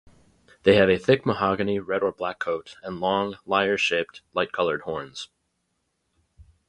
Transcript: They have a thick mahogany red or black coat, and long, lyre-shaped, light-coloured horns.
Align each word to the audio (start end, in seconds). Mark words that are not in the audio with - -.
They 0.63 0.77
have 0.77 0.89
a 0.89 0.97
thick 0.97 1.27
mahogany 1.27 1.77
red 1.77 2.01
or 2.01 2.11
black 2.11 2.39
coat, 2.39 2.75
and 2.81 2.99
long, 2.99 3.37
lyre-shaped, 3.45 4.21
light-coloured 4.33 4.81
horns. 4.81 5.29